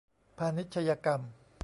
[0.37, 1.21] พาณิชยกรรม